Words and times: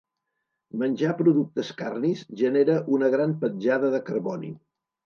Menjar 0.83 1.11
productes 1.19 1.71
carnis 1.83 2.27
genera 2.43 2.81
una 2.99 3.13
gran 3.19 3.39
petjada 3.47 3.95
de 3.99 4.03
carboni. 4.11 4.57